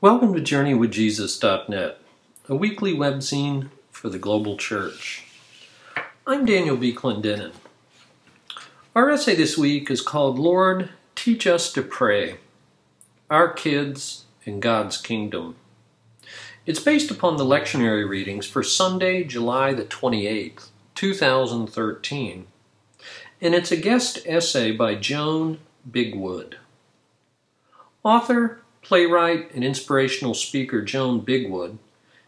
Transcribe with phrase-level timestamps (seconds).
[0.00, 1.98] Welcome to JourneyWithJesus.net,
[2.48, 5.24] a weekly webzine for the global church.
[6.26, 6.92] I'm Daniel B.
[6.94, 7.52] Clendenin.
[8.94, 12.36] Our essay this week is called Lord, Teach Us to Pray
[13.30, 15.56] Our Kids in God's Kingdom.
[16.66, 22.46] It's based upon the lectionary readings for Sunday, July the 28th, 2013,
[23.40, 26.54] and it's a guest essay by Joan Bigwood.
[28.02, 31.78] Author, playwright, and inspirational speaker Joan Bigwood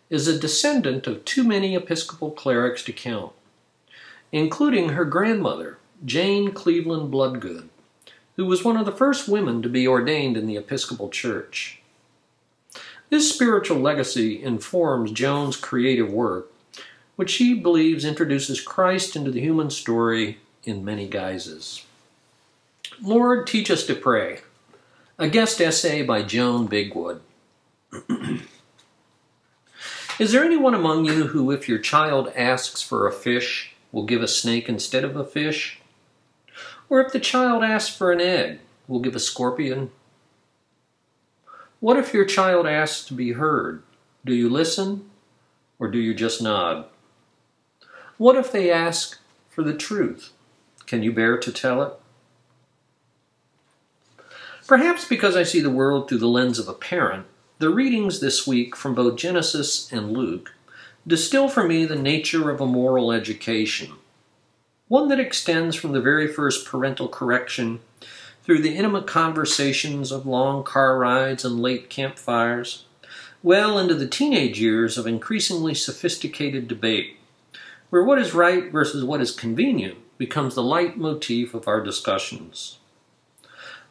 [0.08, 3.32] is a descendant of too many Episcopal clerics to count,
[4.32, 7.68] including her grandmother, Jane Cleveland Bloodgood,
[8.36, 11.80] who was one of the first women to be ordained in the Episcopal Church.
[13.10, 16.50] This spiritual legacy informs Joan's creative work,
[17.16, 21.84] which she believes introduces Christ into the human story in many guises.
[23.00, 24.40] Lord, teach us to pray.
[25.18, 27.20] A guest essay by Joan Bigwood.
[30.18, 34.20] Is there anyone among you who, if your child asks for a fish, will give
[34.20, 35.80] a snake instead of a fish?
[36.90, 39.90] Or if the child asks for an egg, will give a scorpion?
[41.80, 43.82] What if your child asks to be heard?
[44.22, 45.08] Do you listen,
[45.78, 46.84] or do you just nod?
[48.18, 50.32] What if they ask for the truth?
[50.84, 51.94] Can you bear to tell it?
[54.66, 57.26] Perhaps because I see the world through the lens of a parent,
[57.60, 60.54] the readings this week from both Genesis and Luke
[61.06, 63.92] distill for me the nature of a moral education,
[64.88, 67.78] one that extends from the very first parental correction
[68.42, 72.86] through the intimate conversations of long car rides and late campfires,
[73.44, 77.16] well into the teenage years of increasingly sophisticated debate,
[77.90, 82.78] where what is right versus what is convenient becomes the leitmotif of our discussions.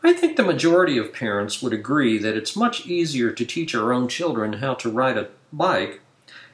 [0.06, 3.92] I think the majority of parents would agree that it's much easier to teach our
[3.92, 6.00] own children how to ride a bike,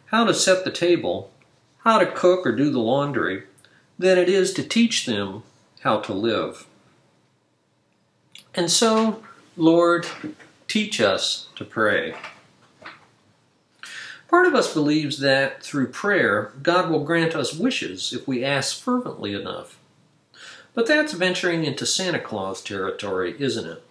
[0.05, 1.31] how to set the table,
[1.79, 3.43] how to cook or do the laundry,
[3.99, 5.43] than it is to teach them
[5.81, 6.65] how to live.
[8.55, 9.21] And so,
[9.57, 10.07] Lord,
[10.69, 12.15] teach us to pray.
[14.29, 18.81] Part of us believes that through prayer, God will grant us wishes if we ask
[18.81, 19.77] fervently enough.
[20.73, 23.83] But that's venturing into Santa Claus territory, isn't it?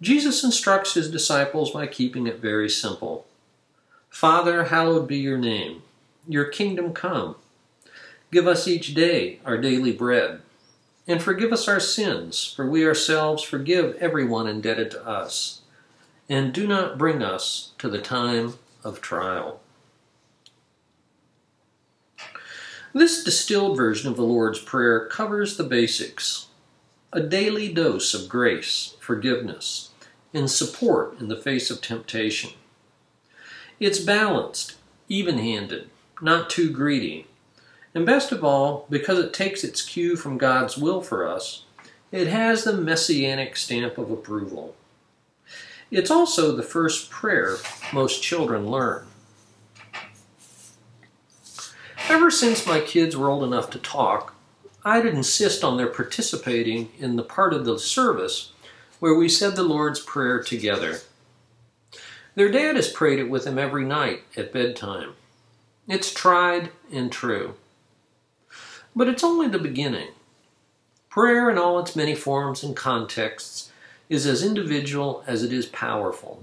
[0.00, 3.26] Jesus instructs his disciples by keeping it very simple.
[4.10, 5.82] Father, hallowed be your name.
[6.28, 7.34] Your kingdom come.
[8.30, 10.40] Give us each day our daily bread.
[11.08, 15.62] And forgive us our sins, for we ourselves forgive everyone indebted to us.
[16.28, 18.54] And do not bring us to the time
[18.84, 19.60] of trial.
[22.94, 26.46] This distilled version of the Lord's Prayer covers the basics
[27.12, 29.90] a daily dose of grace, forgiveness,
[30.34, 32.50] and support in the face of temptation.
[33.80, 34.76] It's balanced,
[35.08, 35.88] even handed,
[36.20, 37.26] not too greedy,
[37.94, 41.64] and best of all, because it takes its cue from God's will for us,
[42.12, 44.74] it has the messianic stamp of approval.
[45.90, 47.56] It's also the first prayer
[47.92, 49.06] most children learn.
[52.08, 54.34] Ever since my kids were old enough to talk,
[54.82, 58.52] I'd insist on their participating in the part of the service
[58.98, 61.00] where we said the Lord's Prayer together.
[62.34, 65.16] Their dad has prayed it with them every night at bedtime.
[65.86, 67.56] It's tried and true.
[68.96, 70.12] But it's only the beginning.
[71.10, 73.70] Prayer in all its many forms and contexts
[74.08, 76.42] is as individual as it is powerful.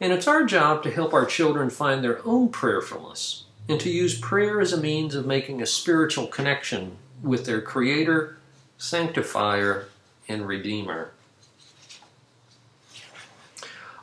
[0.00, 4.18] And it's our job to help our children find their own prayerfulness and to use
[4.18, 8.38] prayer as a means of making a spiritual connection with their Creator,
[8.78, 9.88] Sanctifier,
[10.28, 11.10] and Redeemer.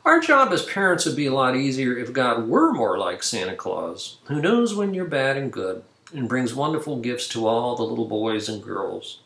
[0.04, 3.56] Our job as parents would be a lot easier if God were more like Santa
[3.56, 5.82] Claus, who knows when you're bad and good
[6.14, 9.20] and brings wonderful gifts to all the little boys and girls.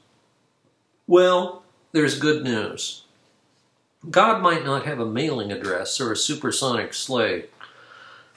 [1.07, 3.03] Well, there's good news.
[4.09, 7.47] God might not have a mailing address or a supersonic sleigh,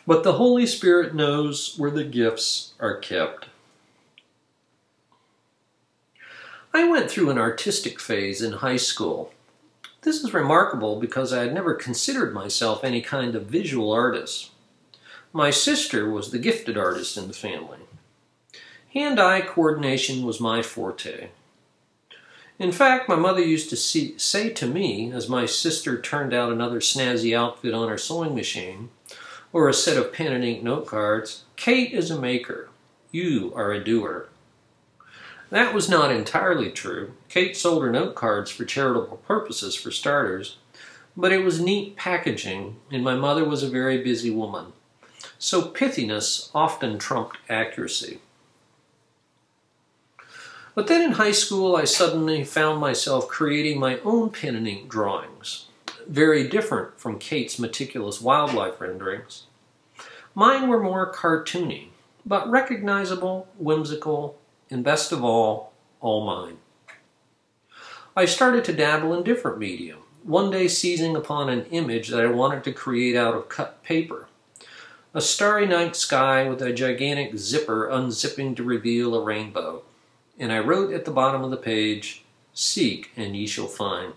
[0.05, 3.47] but the Holy Spirit knows where the gifts are kept.
[6.73, 9.31] I went through an artistic phase in high school.
[10.01, 14.50] This is remarkable because I had never considered myself any kind of visual artist.
[15.31, 17.79] My sister was the gifted artist in the family.
[18.94, 21.29] Hand eye coordination was my forte.
[22.59, 26.51] In fact, my mother used to see, say to me as my sister turned out
[26.51, 28.89] another snazzy outfit on her sewing machine,
[29.53, 32.69] or a set of pen and ink note cards, Kate is a maker.
[33.11, 34.27] You are a doer.
[35.51, 37.13] That was not entirely true.
[37.29, 40.57] Kate sold her note cards for charitable purposes, for starters,
[41.15, 44.73] but it was neat packaging, and my mother was a very busy woman.
[45.38, 48.19] So pithiness often trumped accuracy.
[50.73, 54.89] But then in high school, I suddenly found myself creating my own pen and ink
[54.89, 55.67] drawings,
[56.07, 59.44] very different from Kate's meticulous wildlife renderings.
[60.35, 61.89] Mine were more cartoony,
[62.25, 64.39] but recognizable, whimsical,
[64.69, 66.57] and best of all, all mine.
[68.15, 72.31] I started to dabble in different media, one day seizing upon an image that I
[72.31, 74.27] wanted to create out of cut paper.
[75.13, 79.83] A starry night sky with a gigantic zipper unzipping to reveal a rainbow.
[80.39, 82.23] And I wrote at the bottom of the page,
[82.53, 84.13] Seek and ye shall find.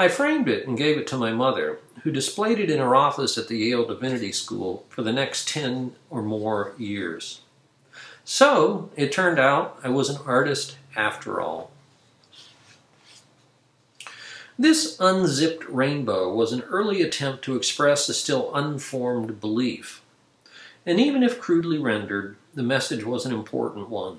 [0.00, 3.36] I framed it and gave it to my mother, who displayed it in her office
[3.36, 7.40] at the Yale Divinity School for the next 10 or more years.
[8.24, 11.72] So, it turned out I was an artist after all.
[14.56, 20.02] This unzipped rainbow was an early attempt to express a still unformed belief.
[20.86, 24.18] And even if crudely rendered, the message was an important one.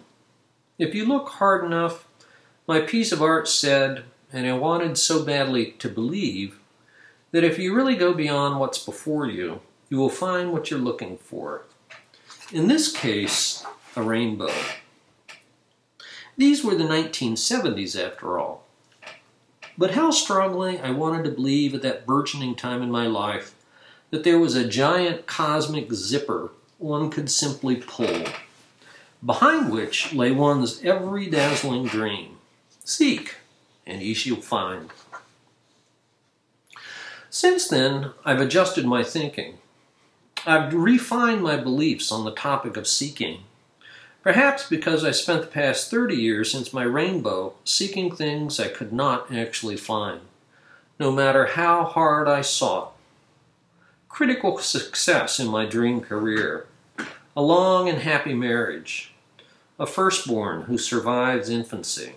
[0.77, 2.05] If you look hard enough,
[2.67, 6.59] my piece of art said, and I wanted so badly to believe,
[7.31, 11.17] that if you really go beyond what's before you, you will find what you're looking
[11.17, 11.63] for.
[12.51, 13.65] In this case,
[13.95, 14.53] a rainbow.
[16.37, 18.65] These were the 1970s, after all.
[19.77, 23.55] But how strongly I wanted to believe at that burgeoning time in my life
[24.09, 28.23] that there was a giant cosmic zipper one could simply pull,
[29.25, 32.37] behind which lay one's every dazzling dream.
[32.83, 33.35] Seek,
[33.89, 34.91] and ye shall find.
[37.29, 39.57] Since then, I've adjusted my thinking.
[40.45, 43.43] I've refined my beliefs on the topic of seeking
[44.21, 48.91] Perhaps because I spent the past 30 years since my rainbow seeking things I could
[48.91, 50.21] not actually find,
[50.99, 52.91] no matter how hard I sought.
[54.09, 56.67] Critical success in my dream career,
[57.35, 59.13] a long and happy marriage,
[59.79, 62.15] a firstborn who survives infancy.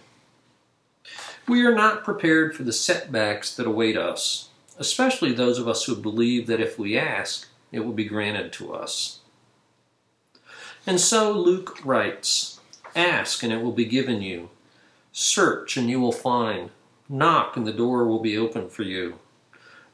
[1.49, 5.97] We are not prepared for the setbacks that await us, especially those of us who
[5.97, 9.21] believe that if we ask, it will be granted to us.
[10.87, 12.61] And so Luke writes
[12.95, 14.51] Ask, and it will be given you.
[15.13, 16.71] Search, and you will find.
[17.09, 19.19] Knock, and the door will be opened for you.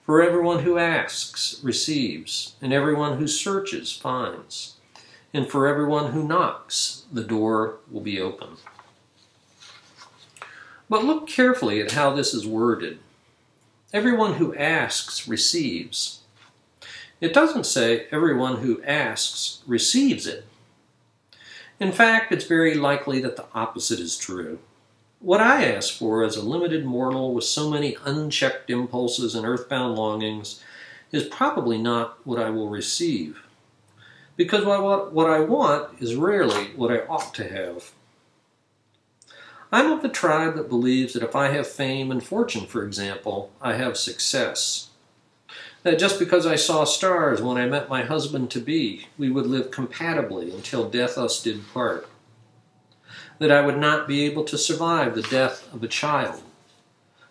[0.02, 4.76] For everyone who asks receives, and everyone who searches finds.
[5.32, 8.56] And for everyone who knocks, the door will be open.
[10.88, 12.98] But look carefully at how this is worded.
[13.92, 16.20] Everyone who asks receives.
[17.20, 20.46] It doesn't say everyone who asks receives it.
[21.80, 24.58] In fact, it's very likely that the opposite is true.
[25.20, 29.96] What I ask for as a limited mortal with so many unchecked impulses and earthbound
[29.96, 30.62] longings
[31.10, 33.42] is probably not what I will receive.
[34.36, 37.90] Because what I want is rarely what I ought to have.
[39.70, 43.52] I'm of the tribe that believes that if I have fame and fortune, for example,
[43.60, 44.88] I have success
[45.82, 49.46] that just because I saw stars when I met my husband to be, we would
[49.46, 52.08] live compatibly until death us did part.
[53.38, 56.42] That I would not be able to survive the death of a child.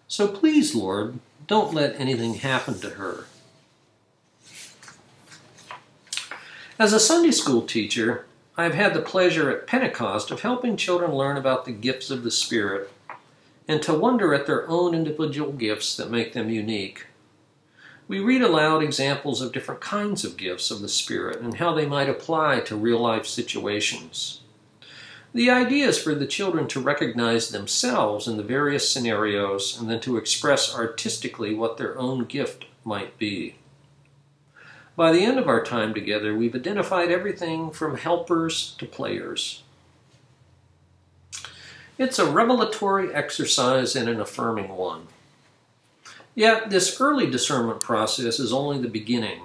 [0.07, 3.25] So please, Lord, don't let anything happen to her.
[6.79, 8.25] As a Sunday school teacher,
[8.57, 12.23] I have had the pleasure at Pentecost of helping children learn about the gifts of
[12.23, 12.91] the Spirit
[13.67, 17.05] and to wonder at their own individual gifts that make them unique
[18.07, 21.85] we read aloud examples of different kinds of gifts of the Spirit and how they
[21.85, 24.41] might apply to real life situations.
[25.33, 29.99] The idea is for the children to recognize themselves in the various scenarios and then
[30.01, 33.55] to express artistically what their own gift might be.
[34.97, 39.61] By the end of our time together, we've identified everything from helpers to players.
[41.99, 45.05] It's a revelatory exercise and an affirming one.
[46.33, 49.43] Yet, this early discernment process is only the beginning.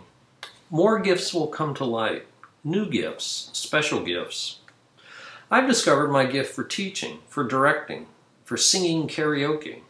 [0.70, 2.24] More gifts will come to light,
[2.64, 4.60] new gifts, special gifts.
[5.50, 8.06] I've discovered my gift for teaching, for directing,
[8.42, 9.80] for singing karaoke.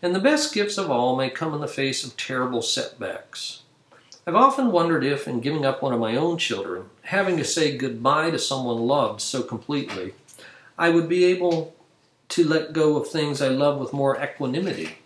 [0.00, 3.64] And the best gifts of all may come in the face of terrible setbacks.
[4.28, 7.78] I've often wondered if, in giving up one of my own children, having to say
[7.78, 10.12] goodbye to someone loved so completely,
[10.76, 11.74] I would be able
[12.28, 14.98] to let go of things I love with more equanimity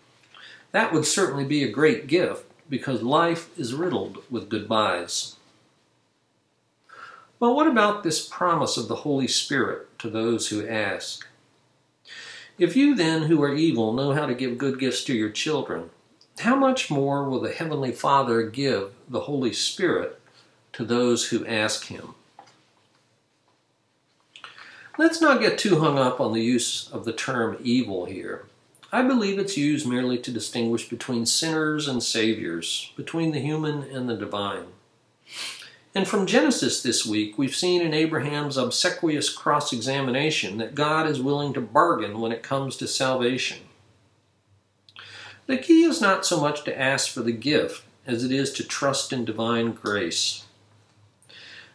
[0.73, 5.37] that would certainly be a great gift because life is riddled with goodbyes.
[7.39, 11.29] Well, what about this promise of the Holy Spirit to those who ask?
[12.59, 15.91] If you then, who are evil, know how to give good gifts to your children,
[16.41, 20.21] how much more will the Heavenly Father give the Holy Spirit
[20.73, 22.15] to those who ask Him?
[24.99, 28.47] Let's not get too hung up on the use of the term evil here.
[28.93, 34.09] I believe it's used merely to distinguish between sinners and saviors, between the human and
[34.09, 34.67] the divine.
[35.95, 41.23] And from Genesis this week, we've seen in Abraham's obsequious cross examination that God is
[41.23, 43.59] willing to bargain when it comes to salvation.
[45.47, 48.65] The key is not so much to ask for the gift as it is to
[48.65, 50.45] trust in divine grace.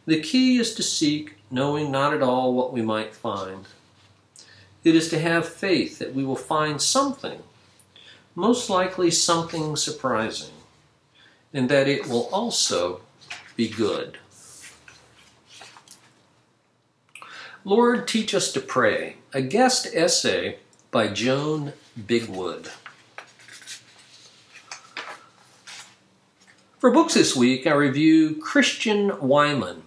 [0.06, 3.66] The key is to seek, knowing not at all what we might find.
[4.84, 7.44] It is to have faith that we will find something,
[8.36, 10.54] most likely something surprising,
[11.54, 13.02] and that it will also
[13.58, 14.18] be good.
[17.66, 19.18] Lord, teach us to pray.
[19.34, 20.60] A guest essay
[20.90, 22.70] by Joan Bigwood.
[26.80, 29.82] For books this week, I review Christian Wiman.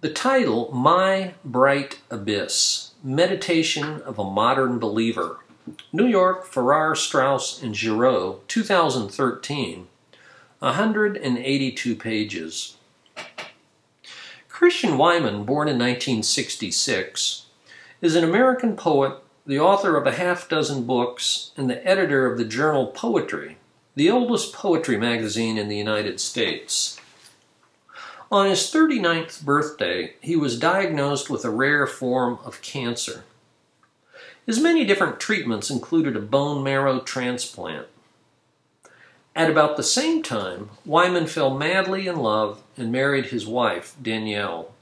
[0.00, 5.40] The title, My Bright Abyss Meditation of a Modern Believer.
[5.92, 9.86] New York, Farrar, Straus, and Giroux, 2013.
[10.60, 12.76] 182 pages.
[14.48, 17.44] Christian Wiman, born in 1966,
[18.00, 22.38] is an American poet, the author of a half dozen books, and the editor of
[22.38, 23.58] the journal Poetry,
[23.94, 26.98] the oldest poetry magazine in the United States.
[28.30, 33.24] On his 39th birthday, he was diagnosed with a rare form of cancer.
[34.46, 37.88] His many different treatments included a bone marrow transplant.
[39.34, 44.72] At about the same time, Wiman fell madly in love and married his wife, Danielle.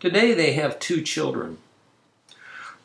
[0.00, 1.58] Today they have two children.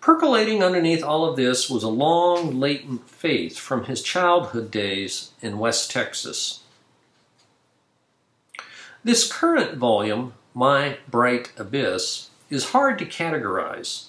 [0.01, 5.60] Percolating underneath all of this was a long, latent faith from his childhood days in
[5.60, 6.62] West Texas.
[9.03, 14.08] This current volume, My Bright Abyss, is hard to categorize.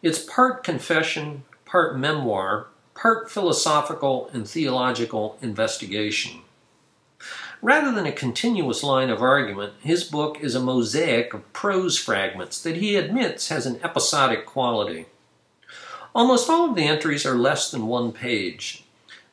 [0.00, 6.40] It's part confession, part memoir, part philosophical and theological investigation.
[7.60, 12.62] Rather than a continuous line of argument, his book is a mosaic of prose fragments
[12.62, 15.04] that he admits has an episodic quality.
[16.18, 18.82] Almost all of the entries are less than one page.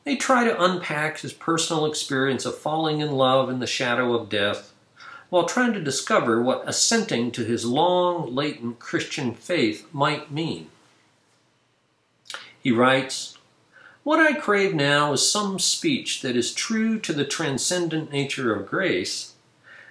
[0.04, 4.28] They try to unpack his personal experience of falling in love in the shadow of
[4.28, 4.72] death,
[5.28, 10.68] while trying to discover what assenting to his long latent Christian faith might mean.
[12.62, 13.36] He writes,
[14.04, 18.68] what I crave now is some speech that is true to the transcendent nature of
[18.68, 19.32] grace,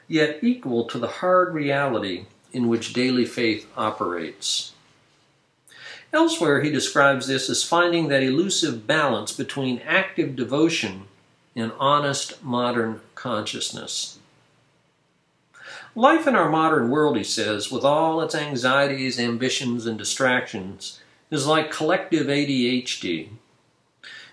[0.07, 4.71] yet equal to the hard reality in which daily faith operates.
[6.15, 11.03] Elsewhere, he describes this as finding that elusive balance between active devotion
[11.55, 14.17] and honest modern consciousness.
[15.93, 21.47] Life in our modern world, he says, with all its anxieties, ambitions, and distractions, is
[21.47, 23.29] like collective ADHD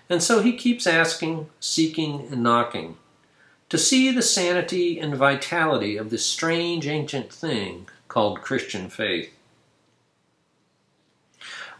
[0.09, 2.97] and so he keeps asking, seeking, and knocking
[3.69, 9.33] to see the sanity and vitality of this strange ancient thing called Christian faith.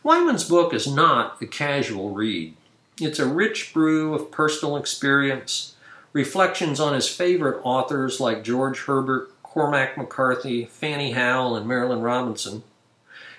[0.04, 2.56] Wiman's book is not a casual read.
[3.00, 5.76] It's a rich brew of personal experience,
[6.12, 12.64] reflections on his favorite authors like George Herbert, Cormac McCarthy, Fanny Howe, and Marilynne Robinson,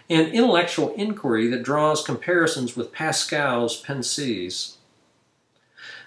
[0.09, 4.77] and intellectual inquiry that draws comparisons with Pascal's Pensées.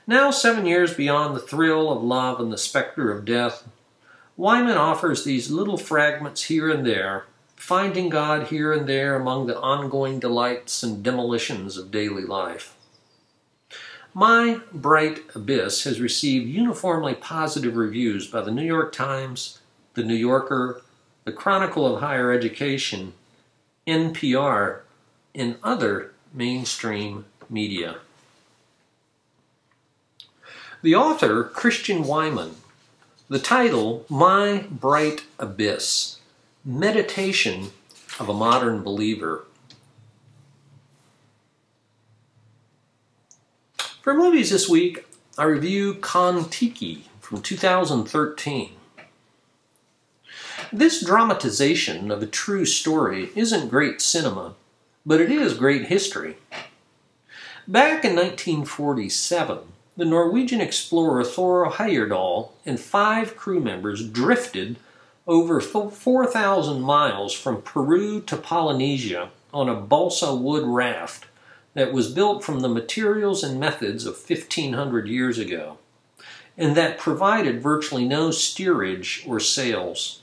[0.07, 3.67] Now, seven years beyond the thrill of love and the specter of death,
[4.37, 7.25] Wiman offers these little fragments here and there,
[7.57, 12.75] finding God here and there among the ongoing delights and demolitions of daily life.
[14.13, 19.59] My Bright Abyss has received uniformly positive reviews by the New York Times,
[19.95, 20.81] the New Yorker,
[21.25, 23.13] the Chronicle of Higher Education,
[23.85, 24.81] NPR,
[25.35, 27.97] and other mainstream media.
[30.83, 32.55] The author, Christian Wiman,
[33.29, 36.16] the title, My Bright Abyss
[36.67, 37.69] Meditation
[38.19, 39.45] of a Modern Believer.
[44.01, 45.05] For movies this week,
[45.37, 48.71] I review Kon-Tiki from 2013.
[50.73, 54.55] This dramatization of a true story isn't great cinema,
[55.05, 56.35] but it is great history.
[57.65, 59.59] Back in 1947,
[59.95, 64.75] the Norwegian explorer Thor Heyerdahl and five crew members drifted
[65.27, 71.25] over 4,000 miles from Peru to Polynesia on a balsa wood raft
[71.73, 75.77] that was built from the materials and methods of 1,500 years ago.
[76.57, 80.21] and that provided virtually no steerage or sails.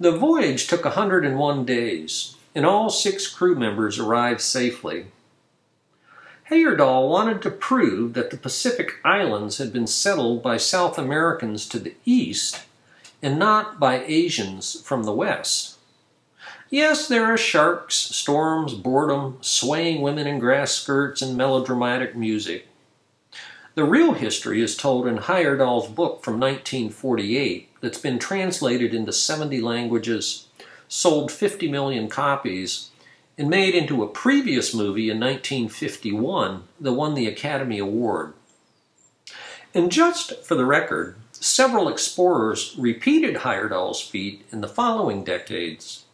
[0.00, 5.06] The voyage took 101 days, and all six crew members arrived safely.
[6.50, 11.78] Heyerdahl wanted to prove that the Pacific Islands had been settled by South Americans to
[11.78, 12.64] the east
[13.22, 15.78] and not by Asians from the west.
[16.70, 22.66] Yes, there are sharks, storms, boredom, swaying women in grass skirts, and melodramatic music.
[23.74, 29.60] The real history is told in Heyerdahl's book from 1948 that's been translated into 70
[29.60, 30.48] languages,
[30.88, 32.90] sold 50 million copies,
[33.38, 38.34] and made into a previous movie in 1951 that won the Academy Award.
[39.72, 46.04] And just for the record, several explorers repeated Heyerdahl's feat in the following decades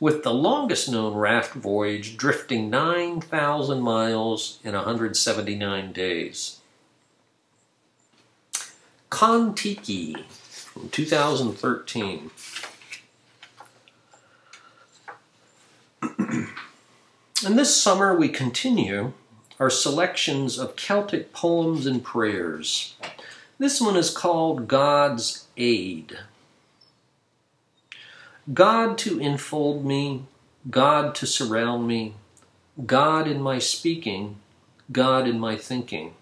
[0.00, 6.60] with the longest known raft voyage drifting 9,000 miles in 179 days.
[9.10, 12.30] Kon-Tiki from 2013.
[16.02, 16.48] and
[17.58, 19.12] this summer we continue
[19.60, 22.94] our selections of Celtic poems and prayers.
[23.56, 26.18] This one is called God's Aid.
[28.52, 30.24] God to enfold me,
[30.68, 32.14] God to surround me,
[32.84, 34.36] God in my speaking,
[34.90, 36.14] God in my thinking,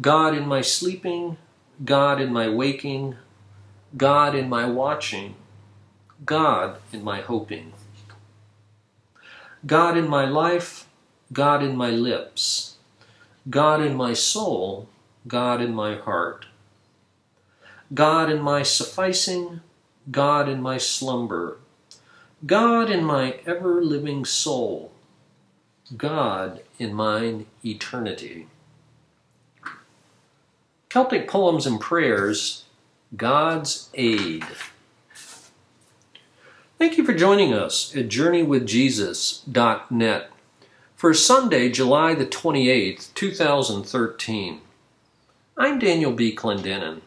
[0.00, 1.36] God in my sleeping,
[1.84, 3.16] God in my waking,
[3.96, 5.34] God in my watching,
[6.24, 7.72] God in my hoping.
[9.66, 10.86] God in my life,
[11.32, 12.76] God in my lips,
[13.50, 14.88] God in my soul,
[15.26, 16.46] God in my heart.
[17.92, 19.60] God in my sufficing,
[20.10, 21.58] God in my slumber,
[22.46, 24.92] God in my ever living soul,
[25.96, 28.46] God in mine eternity.
[30.88, 32.64] Celtic Poems and Prayers,
[33.16, 34.44] God's Aid.
[36.78, 40.30] Thank you for joining us at JourneyWithJesus.net
[40.96, 44.60] for Sunday, July the 28th, 2013.
[45.60, 46.34] I'm Daniel B.
[46.34, 47.02] Clendenin.